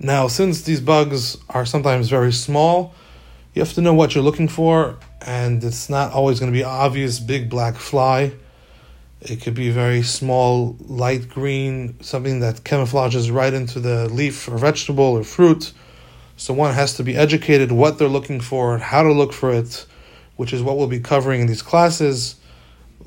Now, 0.00 0.26
since 0.28 0.62
these 0.62 0.80
bugs 0.80 1.38
are 1.48 1.64
sometimes 1.64 2.08
very 2.08 2.32
small, 2.32 2.94
you 3.54 3.62
have 3.62 3.72
to 3.74 3.80
know 3.80 3.94
what 3.94 4.14
you're 4.14 4.24
looking 4.24 4.48
for, 4.48 4.98
and 5.22 5.62
it's 5.64 5.88
not 5.88 6.12
always 6.12 6.40
going 6.40 6.52
to 6.52 6.56
be 6.56 6.64
obvious 6.64 7.20
big 7.20 7.48
black 7.48 7.76
fly. 7.76 8.32
It 9.22 9.40
could 9.40 9.54
be 9.54 9.70
very 9.70 10.02
small, 10.02 10.76
light 10.80 11.28
green, 11.28 11.96
something 12.02 12.40
that 12.40 12.64
camouflages 12.64 13.32
right 13.32 13.54
into 13.54 13.80
the 13.80 14.08
leaf 14.08 14.48
or 14.48 14.58
vegetable 14.58 15.04
or 15.04 15.24
fruit. 15.24 15.72
So 16.36 16.52
one 16.52 16.74
has 16.74 16.94
to 16.94 17.02
be 17.02 17.16
educated 17.16 17.72
what 17.72 17.98
they're 17.98 18.08
looking 18.08 18.40
for, 18.40 18.78
how 18.78 19.02
to 19.02 19.12
look 19.12 19.32
for 19.32 19.52
it, 19.52 19.86
which 20.36 20.52
is 20.52 20.62
what 20.62 20.76
we'll 20.76 20.86
be 20.86 21.00
covering 21.00 21.40
in 21.40 21.46
these 21.46 21.62
classes, 21.62 22.36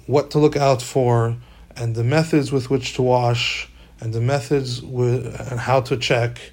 what 0.07 0.31
to 0.31 0.39
look 0.39 0.55
out 0.55 0.81
for, 0.81 1.37
and 1.75 1.95
the 1.95 2.03
methods 2.03 2.51
with 2.51 2.69
which 2.69 2.95
to 2.95 3.03
wash, 3.03 3.69
and 3.99 4.13
the 4.13 4.21
methods 4.21 4.81
with, 4.81 5.25
and 5.51 5.59
how 5.59 5.81
to 5.81 5.95
check. 5.95 6.51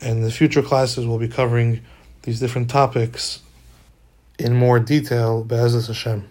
And 0.00 0.22
the 0.22 0.30
future 0.30 0.62
classes 0.62 1.06
will 1.06 1.18
be 1.18 1.28
covering 1.28 1.80
these 2.22 2.38
different 2.38 2.70
topics 2.70 3.42
in 4.38 4.54
more 4.54 4.78
detail, 4.78 5.42
Be'ezus 5.42 5.88
Hashem. 5.88 6.28